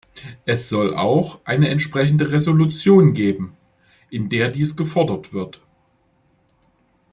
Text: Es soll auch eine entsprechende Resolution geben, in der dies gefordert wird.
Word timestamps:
Es 0.47 0.67
soll 0.67 0.95
auch 0.97 1.41
eine 1.45 1.69
entsprechende 1.69 2.31
Resolution 2.31 3.13
geben, 3.13 3.55
in 4.09 4.29
der 4.29 4.49
dies 4.49 4.75
gefordert 4.75 5.31
wird. 5.31 5.61